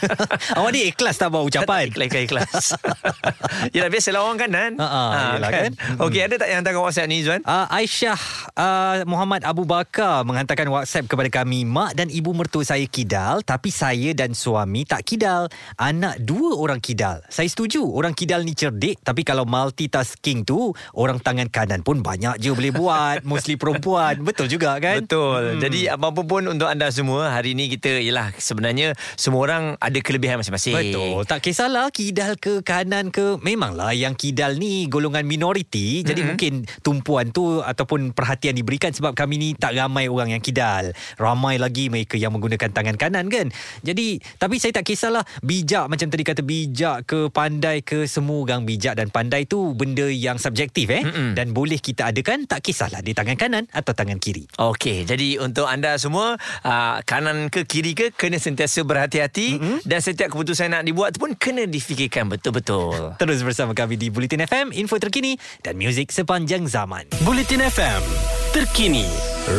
Awak 0.60 0.70
ni 0.76 0.92
ikhlas 0.92 1.16
tak 1.16 1.32
bawa 1.32 1.48
ucapan? 1.48 1.88
Ikhlas, 1.88 2.12
ikhlas, 2.12 2.28
ikhlas. 2.28 2.66
Yalah, 3.74 3.88
biasalah 3.88 4.20
orang 4.28 4.38
kanan. 4.44 4.70
Ha, 4.76 4.84
ha, 4.84 5.00
yelah 5.40 5.48
kan. 5.48 5.72
Okey, 5.96 6.20
ada 6.28 6.44
tak 6.44 6.48
yang 6.52 6.60
hantar 6.60 6.76
WhatsApp 6.76 7.08
ni, 7.08 7.24
Zuan? 7.24 7.40
Uh, 7.48 7.72
Aisyah 7.72 8.20
uh, 8.52 9.08
Muhammad 9.08 9.48
Abu 9.48 9.64
Bakar 9.64 10.28
menghantarkan 10.28 10.68
WhatsApp 10.68 11.08
kepada 11.08 11.32
kami 11.32 11.64
Mak 11.64 11.96
dan 11.96 12.12
ibu 12.12 12.36
mertua 12.36 12.68
saya 12.68 12.84
kidal 12.84 13.40
Tapi 13.40 13.72
saya 13.72 14.12
dan 14.12 14.36
suami 14.36 14.84
tak 14.84 15.08
kidal 15.08 15.48
Anak 15.80 16.20
dua 16.20 16.52
orang 16.60 16.81
kidal 16.82 17.22
Saya 17.30 17.46
setuju 17.46 17.86
orang 17.86 18.12
kidal 18.12 18.42
ni 18.42 18.58
cerdik 18.58 18.98
Tapi 19.06 19.22
kalau 19.22 19.46
multitasking 19.46 20.42
tu 20.42 20.74
Orang 20.92 21.22
tangan 21.22 21.46
kanan 21.46 21.86
pun 21.86 22.02
banyak 22.02 22.42
je 22.42 22.50
boleh 22.50 22.74
buat 22.74 23.22
Mostly 23.30 23.54
perempuan 23.54 24.18
Betul 24.20 24.50
juga 24.50 24.82
kan? 24.82 25.06
Betul. 25.06 25.42
Hmm. 25.56 25.60
Jadi 25.62 25.80
apa-apa 25.86 26.22
pun 26.26 26.42
untuk 26.48 26.66
anda 26.66 26.88
semua 26.90 27.30
hari 27.30 27.52
ini 27.52 27.68
kita 27.76 28.00
ialah 28.00 28.32
sebenarnya 28.40 28.96
semua 29.14 29.44
orang 29.44 29.62
ada 29.78 29.98
kelebihan 30.00 30.40
masing-masing. 30.40 30.74
Betul. 30.74 31.22
Tak 31.28 31.38
kisahlah 31.44 31.92
kidal 31.92 32.34
ke 32.40 32.64
kanan 32.64 33.12
ke. 33.12 33.38
Memanglah 33.44 33.92
yang 33.92 34.16
kidal 34.16 34.56
ni 34.56 34.88
golongan 34.88 35.28
minoriti. 35.28 36.00
Jadi 36.02 36.24
mm-hmm. 36.24 36.28
mungkin 36.32 36.52
tumpuan 36.80 37.30
tu 37.30 37.60
ataupun 37.60 38.16
perhatian 38.16 38.56
diberikan 38.56 38.90
sebab 38.90 39.12
kami 39.12 39.38
ni 39.38 39.48
tak 39.54 39.76
ramai 39.76 40.08
orang 40.08 40.34
yang 40.34 40.42
kidal. 40.42 40.90
Ramai 41.20 41.60
lagi 41.60 41.92
mereka 41.92 42.16
yang 42.16 42.34
menggunakan 42.34 42.72
tangan 42.72 42.96
kanan 42.96 43.28
kan. 43.28 43.52
Jadi 43.84 44.18
tapi 44.40 44.56
saya 44.56 44.72
tak 44.74 44.88
kisahlah 44.88 45.22
bijak 45.44 45.86
macam 45.86 46.08
tadi 46.08 46.24
kata 46.24 46.40
bijak 46.40 46.71
bijak 46.72 47.04
ke 47.04 47.28
pandai 47.28 47.84
ke 47.84 48.08
semua 48.08 48.48
orang 48.48 48.64
bijak 48.64 48.96
dan 48.96 49.12
pandai 49.12 49.44
tu 49.44 49.76
benda 49.76 50.08
yang 50.08 50.40
subjektif 50.40 50.88
eh 50.88 51.04
Mm-mm. 51.04 51.36
dan 51.36 51.52
boleh 51.52 51.76
kita 51.76 52.08
adakan 52.08 52.48
tak 52.48 52.64
kisahlah 52.64 53.04
di 53.04 53.12
tangan 53.12 53.36
kanan 53.36 53.68
atau 53.76 53.92
tangan 53.92 54.16
kiri. 54.16 54.48
Okey, 54.56 55.04
jadi 55.04 55.36
untuk 55.44 55.68
anda 55.68 56.00
semua 56.00 56.40
uh, 56.64 56.96
kanan 57.04 57.52
ke 57.52 57.68
kiri 57.68 57.92
ke 57.92 58.08
kena 58.16 58.40
sentiasa 58.40 58.88
berhati-hati 58.88 59.60
mm-hmm. 59.60 59.78
dan 59.84 60.00
setiap 60.00 60.32
keputusan 60.32 60.72
nak 60.72 60.88
dibuat 60.88 61.12
tu 61.12 61.20
pun 61.20 61.36
kena 61.36 61.68
difikirkan 61.68 62.32
betul-betul. 62.32 63.20
Terus 63.20 63.44
bersama 63.44 63.76
kami 63.76 64.00
di 64.00 64.08
Bulletin 64.08 64.40
FM, 64.48 64.72
info 64.72 64.96
terkini 64.96 65.36
dan 65.60 65.76
muzik 65.76 66.08
sepanjang 66.08 66.64
zaman. 66.64 67.04
Bulletin 67.20 67.60
FM, 67.68 68.00
terkini, 68.56 69.04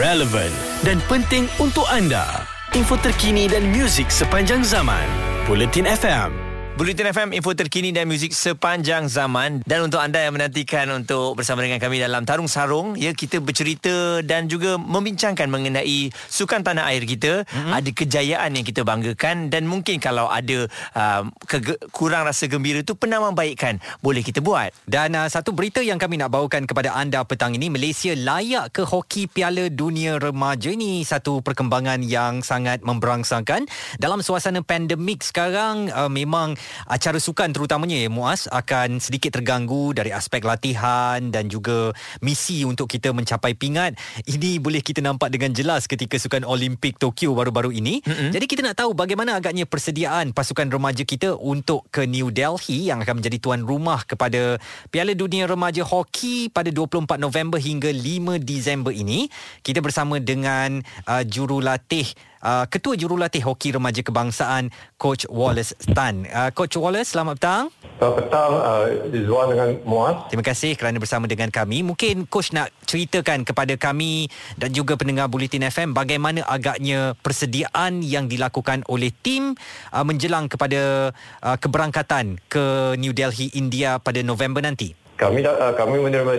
relevan 0.01 0.49
dan 0.81 0.97
penting 1.05 1.45
untuk 1.61 1.85
anda. 1.93 2.49
Info 2.73 2.97
terkini 2.97 3.45
dan 3.45 3.69
muzik 3.69 4.09
sepanjang 4.09 4.65
zaman. 4.65 5.05
Bulletin 5.45 5.85
FM. 5.85 6.42
Bulletin 6.73 7.05
FM 7.13 7.37
info 7.37 7.53
terkini 7.53 7.93
dan 7.93 8.09
muzik 8.09 8.33
sepanjang 8.33 9.05
zaman 9.05 9.61
dan 9.61 9.85
untuk 9.85 10.01
anda 10.01 10.17
yang 10.17 10.33
menantikan 10.33 10.89
untuk 10.89 11.37
bersama 11.37 11.61
dengan 11.61 11.77
kami 11.77 12.01
dalam 12.01 12.25
Tarung 12.25 12.49
Sarung 12.49 12.97
ya 12.97 13.13
kita 13.13 13.37
bercerita 13.45 14.25
dan 14.25 14.49
juga 14.49 14.81
membincangkan 14.81 15.53
mengenai 15.53 16.09
sukan 16.09 16.65
tanah 16.65 16.89
air 16.89 17.05
kita 17.05 17.45
mm-hmm. 17.45 17.77
ada 17.77 17.89
kejayaan 17.93 18.57
yang 18.57 18.65
kita 18.65 18.81
banggakan 18.81 19.53
dan 19.53 19.69
mungkin 19.69 20.01
kalau 20.01 20.25
ada 20.33 20.65
uh, 20.97 21.29
kege- 21.45 21.77
kurang 21.93 22.25
rasa 22.25 22.49
gembira 22.49 22.81
tu 22.81 22.97
penambahbaikan 22.97 23.77
boleh 24.01 24.25
kita 24.25 24.41
buat 24.41 24.73
Dan 24.89 25.13
uh, 25.13 25.29
satu 25.29 25.53
berita 25.53 25.77
yang 25.77 26.01
kami 26.01 26.17
nak 26.17 26.33
bawakan 26.33 26.65
kepada 26.65 26.97
anda 26.97 27.21
petang 27.21 27.53
ini, 27.53 27.69
Malaysia 27.69 28.17
layak 28.17 28.73
ke 28.73 28.81
hoki 28.81 29.29
Piala 29.29 29.69
Dunia 29.69 30.17
Remaja 30.17 30.73
ini 30.73 31.05
satu 31.05 31.45
perkembangan 31.45 32.01
yang 32.01 32.41
sangat 32.41 32.81
memberangsangkan. 32.81 33.69
Dalam 34.01 34.25
suasana 34.25 34.65
pandemik 34.65 35.21
sekarang, 35.21 35.93
uh, 35.93 36.09
memang 36.09 36.57
acara 36.87 37.17
sukan 37.17 37.51
terutamanya 37.55 37.97
ya 37.99 38.09
Muaz 38.11 38.45
akan 38.51 38.99
sedikit 38.99 39.39
terganggu 39.39 39.95
dari 39.95 40.13
aspek 40.13 40.43
latihan 40.45 41.19
dan 41.31 41.47
juga 41.47 41.95
misi 42.19 42.63
untuk 42.67 42.89
kita 42.91 43.11
mencapai 43.15 43.55
pingat. 43.57 43.95
Ini 44.27 44.59
boleh 44.59 44.83
kita 44.83 45.01
nampak 45.01 45.33
dengan 45.33 45.51
jelas 45.55 45.85
ketika 45.89 46.19
sukan 46.19 46.45
Olimpik 46.47 46.99
Tokyo 46.99 47.33
baru-baru 47.33 47.73
ini. 47.73 48.03
Mm-hmm. 48.03 48.29
Jadi 48.33 48.45
kita 48.45 48.61
nak 48.63 48.77
tahu 48.79 48.91
bagaimana 48.93 49.37
agaknya 49.39 49.65
persediaan 49.65 50.31
pasukan 50.31 50.69
remaja 50.69 51.03
kita 51.03 51.35
untuk 51.39 51.87
ke 51.89 52.05
New 52.05 52.29
Delhi 52.29 52.89
yang 52.89 53.01
akan 53.01 53.23
menjadi 53.23 53.37
tuan 53.39 53.61
rumah 53.65 54.03
kepada 54.05 54.57
Piala 54.89 55.15
Dunia 55.17 55.49
Remaja 55.49 55.81
Hoki 55.85 56.51
pada 56.51 56.69
24 56.69 57.17
November 57.17 57.57
hingga 57.57 57.89
5 57.89 58.41
Disember 58.43 58.93
ini. 58.93 59.27
Kita 59.63 59.79
bersama 59.79 60.19
dengan 60.19 60.81
uh, 61.07 61.23
jurulatih 61.23 62.32
uh, 62.43 62.65
Ketua 62.67 62.99
Jurulatih 62.99 63.41
Hoki 63.47 63.71
Remaja 63.71 64.03
Kebangsaan 64.03 64.69
Coach 64.99 65.25
Wallace 65.31 65.73
Tan. 65.95 66.27
Uh, 66.27 66.51
Coach 66.51 66.75
Wallace, 66.75 67.15
selamat 67.15 67.39
petang. 67.39 67.63
Selamat 67.97 68.15
petang 68.19 68.51
uh, 68.59 68.85
Izwan 69.09 69.47
dengan 69.55 69.69
Muaz. 69.87 70.15
Terima 70.27 70.45
kasih 70.45 70.75
kerana 70.75 70.99
bersama 70.99 71.25
dengan 71.25 71.47
kami. 71.49 71.81
Mungkin 71.81 72.27
coach 72.27 72.51
nak 72.51 72.69
ceritakan 72.83 73.47
kepada 73.47 73.73
kami 73.79 74.27
dan 74.59 74.75
juga 74.75 74.99
pendengar 74.99 75.31
Bulletin 75.31 75.63
FM 75.71 75.95
bagaimana 75.95 76.43
agaknya 76.43 77.15
persediaan 77.23 78.03
yang 78.03 78.27
dilakukan 78.27 78.83
oleh 78.91 79.15
tim 79.23 79.55
uh, 79.95 80.03
menjelang 80.03 80.51
kepada 80.51 81.13
uh, 81.41 81.57
keberangkatan 81.57 82.37
ke 82.51 82.95
New 82.99 83.15
Delhi 83.15 83.49
India 83.55 83.97
pada 83.97 84.19
November 84.19 84.59
nanti. 84.59 84.91
Kami 85.13 85.45
uh, 85.45 85.73
kami 85.77 86.03
menerima 86.03 86.33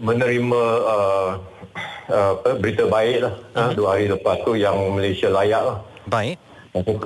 menerima 0.00 0.62
uh, 0.86 1.30
apa, 2.10 2.58
berita 2.58 2.84
baik 2.86 3.16
lah. 3.22 3.34
Uh-huh. 3.54 3.72
dua 3.74 3.88
hari 3.96 4.06
lepas 4.10 4.36
tu 4.42 4.52
yang 4.58 4.76
Malaysia 4.92 5.30
layak 5.30 5.62
lah. 5.62 5.78
Baik. 6.10 6.36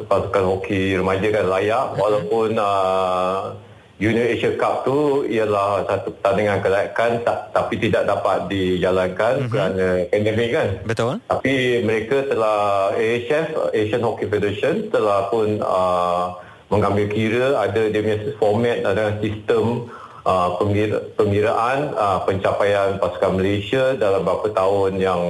Pasukan 0.08 0.44
hoki 0.44 0.96
remaja 0.96 1.28
kan 1.32 1.46
layak 1.49 1.84
uh-huh. 1.92 2.00
walaupun 2.00 2.49
uh, 2.56 3.56
Junior 3.94 4.26
Asia 4.26 4.50
Cup 4.58 4.82
tu 4.82 5.23
ialah 5.30 5.87
satu 5.87 6.11
pertandingan 6.18 6.58
kelayakan 6.58 7.23
ta- 7.23 7.46
tapi 7.54 7.78
tidak 7.78 8.11
dapat 8.11 8.50
dijalankan 8.50 9.34
uh-huh. 9.46 9.50
kerana 9.52 9.87
pandemik 10.11 10.50
kan. 10.50 10.68
Betul. 10.82 11.12
Tapi 11.30 11.54
mereka 11.87 12.26
telah 12.26 12.90
AHF 12.99 13.73
Asian 13.73 14.02
Hockey 14.02 14.26
Federation 14.26 14.90
telah 14.90 15.30
pun 15.30 15.62
uh, 15.62 16.34
mengambil 16.73 17.06
kira 17.12 17.54
ada 17.61 17.87
dia 17.87 18.00
punya 18.02 18.18
format 18.40 18.82
dan 18.82 19.20
sistem 19.23 19.87
uh, 20.25 20.59
pengira, 20.59 20.99
pengiraan 21.14 21.95
uh, 21.95 22.19
pencapaian 22.25 22.99
pasukan 22.99 23.33
Malaysia 23.37 23.95
dalam 23.95 24.25
beberapa 24.25 24.50
tahun 24.50 24.99
yang 24.99 25.23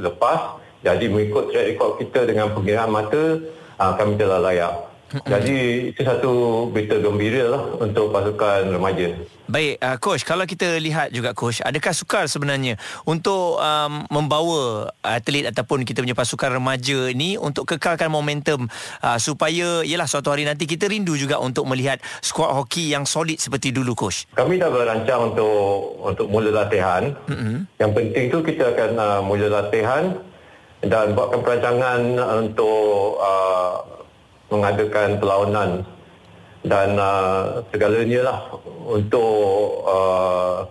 lepas. 0.00 0.62
Jadi 0.86 1.10
mengikut 1.10 1.50
track 1.50 1.66
record 1.74 1.92
kita 1.98 2.20
dengan 2.30 2.54
pengiraan 2.54 2.90
mata 2.94 3.42
uh, 3.78 3.92
kami 3.98 4.14
telah 4.16 4.40
layak. 4.40 4.74
Jadi 5.24 5.90
itu 5.94 6.00
satu 6.04 6.66
berita 6.68 7.00
gembira 7.00 7.48
lah 7.48 7.62
untuk 7.80 8.12
pasukan 8.12 8.68
remaja. 8.68 9.16
Baik, 9.46 9.78
uh, 9.78 9.96
coach, 10.02 10.26
kalau 10.26 10.42
kita 10.42 10.74
lihat 10.82 11.14
juga 11.14 11.30
coach, 11.30 11.62
adakah 11.62 11.94
sukar 11.94 12.26
sebenarnya 12.26 12.74
untuk 13.06 13.62
um, 13.62 14.02
membawa 14.10 14.90
atlet 15.06 15.46
ataupun 15.46 15.86
kita 15.86 16.02
punya 16.02 16.18
pasukan 16.18 16.58
remaja 16.58 17.14
ni 17.14 17.38
untuk 17.38 17.62
kekalkan 17.62 18.10
momentum 18.10 18.66
uh, 19.06 19.18
supaya 19.22 19.86
ialah 19.86 20.10
suatu 20.10 20.34
hari 20.34 20.42
nanti 20.42 20.66
kita 20.66 20.90
rindu 20.90 21.14
juga 21.14 21.38
untuk 21.38 21.62
melihat 21.70 22.02
skuad 22.26 22.58
hoki 22.58 22.90
yang 22.90 23.06
solid 23.06 23.38
seperti 23.38 23.70
dulu 23.70 23.94
coach. 23.94 24.26
Kami 24.34 24.58
dah 24.58 24.66
berancang 24.66 25.30
untuk 25.30 25.54
untuk 26.02 26.26
mula 26.26 26.50
latihan. 26.50 27.14
Mm-hmm. 27.30 27.56
Yang 27.78 27.92
penting 27.94 28.24
tu 28.34 28.38
kita 28.42 28.74
akan 28.74 28.90
uh, 28.98 29.20
mula 29.22 29.46
latihan 29.46 30.18
dan 30.82 31.14
buatkan 31.14 31.40
perancangan 31.46 32.00
untuk 32.42 33.22
uh, 33.22 33.95
mengadakan 34.50 35.18
perlawanan 35.18 35.70
dan 36.66 36.98
uh, 36.98 37.62
segalanya 37.70 38.20
lah 38.26 38.38
untuk 38.86 39.86
uh, 39.86 40.66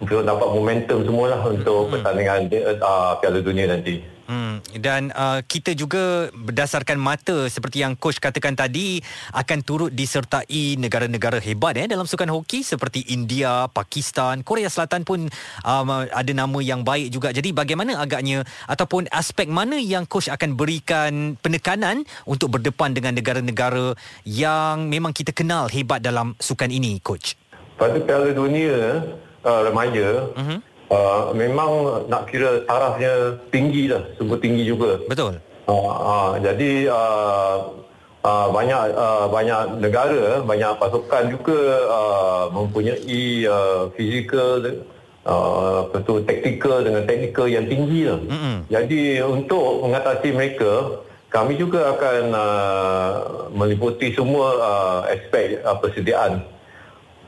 untuk 0.00 0.24
dapat 0.24 0.48
momentum 0.48 0.98
semualah 1.04 1.40
untuk 1.44 1.92
pertandingan 1.92 2.48
uh, 2.80 3.20
Piala 3.20 3.40
Dunia 3.44 3.68
nanti. 3.68 4.00
Hmm, 4.30 4.62
dan 4.78 5.10
uh, 5.10 5.42
kita 5.42 5.74
juga 5.74 6.30
berdasarkan 6.30 6.94
mata 7.02 7.50
seperti 7.50 7.82
yang 7.82 7.98
coach 7.98 8.22
katakan 8.22 8.54
tadi 8.54 9.02
akan 9.34 9.58
turut 9.66 9.90
disertai 9.90 10.78
negara-negara 10.78 11.42
hebat 11.42 11.74
eh 11.74 11.90
dalam 11.90 12.06
sukan 12.06 12.30
hoki 12.30 12.62
seperti 12.62 13.10
India, 13.10 13.66
Pakistan, 13.74 14.46
Korea 14.46 14.70
Selatan 14.70 15.02
pun 15.02 15.26
um, 15.66 15.88
ada 16.06 16.30
nama 16.30 16.62
yang 16.62 16.86
baik 16.86 17.10
juga. 17.10 17.34
Jadi 17.34 17.50
bagaimana 17.50 17.98
agaknya 17.98 18.46
ataupun 18.70 19.10
aspek 19.10 19.50
mana 19.50 19.82
yang 19.82 20.06
coach 20.06 20.30
akan 20.30 20.54
berikan 20.54 21.34
penekanan 21.42 22.06
untuk 22.22 22.54
berdepan 22.54 22.94
dengan 22.94 23.18
negara-negara 23.18 23.98
yang 24.22 24.86
memang 24.86 25.10
kita 25.10 25.34
kenal 25.34 25.66
hebat 25.66 26.06
dalam 26.06 26.38
sukan 26.38 26.70
ini 26.70 27.02
coach? 27.02 27.34
Pada 27.74 27.98
Piala 27.98 28.30
Dunia 28.30 29.10
uh, 29.42 29.60
remaja 29.66 30.30
uh-huh. 30.38 30.58
Uh, 30.90 31.30
memang 31.38 32.02
nak 32.10 32.26
kira 32.26 32.66
tarafnya 32.66 33.38
tinggi 33.54 33.86
lah, 33.86 34.02
sungguh 34.18 34.42
tinggi 34.42 34.66
juga. 34.66 34.98
Betul. 35.06 35.38
Uh, 35.70 35.86
uh, 35.86 36.30
jadi 36.42 36.90
uh, 36.90 37.78
uh, 38.26 38.50
banyak 38.50 38.90
uh, 38.98 39.30
banyak 39.30 39.78
negara, 39.78 40.42
banyak 40.42 40.74
pasukan 40.82 41.30
juga 41.30 41.60
uh, 41.86 42.50
mempunyai 42.50 43.46
uh, 43.46 43.86
fizikal, 43.94 44.82
uh, 45.30 45.86
betul 45.94 46.26
taktikal 46.26 46.82
dengan 46.82 47.06
teknikal 47.06 47.46
yang 47.46 47.70
tinggi 47.70 48.10
lah. 48.10 48.18
Mm-hmm. 48.26 48.56
Jadi 48.66 49.02
untuk 49.22 49.86
mengatasi 49.86 50.28
mereka, 50.34 51.06
kami 51.30 51.54
juga 51.54 51.94
akan 51.94 52.22
uh, 52.34 53.10
meliputi 53.54 54.10
semua 54.10 54.58
uh, 54.58 55.00
aspek 55.06 55.62
uh, 55.62 55.78
persediaan 55.78 56.42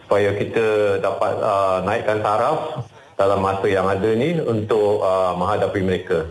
supaya 0.03 0.35
kita 0.35 0.99
dapat 0.99 1.35
uh, 1.39 1.79
naikkan 1.87 2.19
taraf 2.27 2.91
dalam 3.23 3.39
masa 3.39 3.71
yang 3.71 3.87
ada 3.87 4.11
ni 4.19 4.35
untuk 4.43 4.99
uh, 4.99 5.39
menghadapi 5.39 5.81
mereka. 5.87 6.27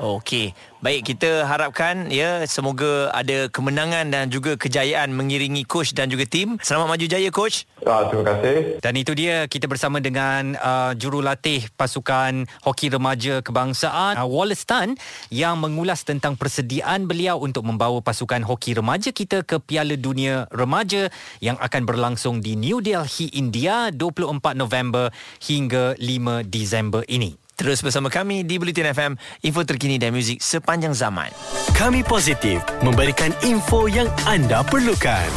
Okey, 0.00 0.56
baik 0.80 1.04
kita 1.04 1.44
harapkan 1.44 2.08
ya 2.08 2.40
semoga 2.48 3.12
ada 3.12 3.52
kemenangan 3.52 4.08
dan 4.08 4.32
juga 4.32 4.56
kejayaan 4.56 5.12
mengiringi 5.12 5.68
coach 5.68 5.92
dan 5.92 6.08
juga 6.08 6.24
tim. 6.24 6.56
Selamat 6.64 6.96
maju 6.96 7.04
jaya 7.04 7.28
coach. 7.28 7.68
Ah, 7.84 8.08
terima 8.08 8.24
kasih. 8.32 8.80
Dan 8.80 8.94
itu 8.96 9.12
dia 9.12 9.44
kita 9.44 9.68
bersama 9.68 10.00
dengan 10.00 10.56
uh, 10.56 10.96
jurulatih 10.96 11.68
pasukan 11.76 12.48
hoki 12.64 12.88
remaja 12.88 13.44
kebangsaan 13.44 14.16
uh, 14.16 14.24
Wallace 14.24 14.64
Tan 14.64 14.96
yang 15.28 15.60
mengulas 15.60 16.08
tentang 16.08 16.40
persediaan 16.40 17.04
beliau 17.04 17.36
untuk 17.36 17.68
membawa 17.68 18.00
pasukan 18.00 18.40
hoki 18.40 18.72
remaja 18.72 19.12
kita 19.12 19.44
ke 19.44 19.60
Piala 19.60 20.00
Dunia 20.00 20.48
Remaja 20.48 21.12
yang 21.44 21.60
akan 21.60 21.84
berlangsung 21.84 22.40
di 22.40 22.56
New 22.56 22.80
Delhi, 22.80 23.28
India 23.36 23.92
24 23.92 24.56
November 24.56 25.12
hingga 25.44 25.92
5 26.00 26.48
Disember 26.48 27.04
ini. 27.12 27.41
Terus 27.62 27.78
bersama 27.78 28.10
kami 28.10 28.42
di 28.42 28.58
Bulletin 28.58 28.90
FM, 28.90 29.12
info 29.46 29.62
terkini 29.62 29.94
dan 29.94 30.10
muzik 30.10 30.42
sepanjang 30.42 30.98
zaman. 30.98 31.30
Kami 31.78 32.02
positif 32.02 32.58
memberikan 32.82 33.30
info 33.46 33.86
yang 33.86 34.10
anda 34.26 34.66
perlukan. 34.66 35.30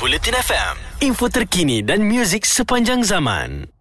Bulletin 0.00 0.40
FM, 0.40 0.74
info 1.04 1.28
terkini 1.28 1.84
dan 1.84 2.00
muzik 2.00 2.48
sepanjang 2.48 3.04
zaman. 3.04 3.75